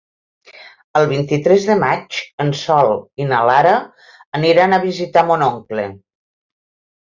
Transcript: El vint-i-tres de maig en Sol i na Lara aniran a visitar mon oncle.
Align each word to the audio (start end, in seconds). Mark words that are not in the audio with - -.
El 1.01 1.03
vint-i-tres 1.09 1.67
de 1.67 1.75
maig 1.83 2.17
en 2.45 2.49
Sol 2.61 2.95
i 3.25 3.27
na 3.33 3.43
Lara 3.51 3.75
aniran 4.41 4.75
a 4.75 4.81
visitar 4.87 5.25
mon 5.29 5.47
oncle. 5.51 5.85